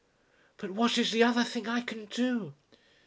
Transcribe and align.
"But 0.57 0.71
what 0.71 0.97
is 0.97 1.11
the 1.11 1.21
other 1.21 1.43
thing 1.43 1.67
I 1.67 1.81
can 1.81 2.05
do?" 2.05 2.55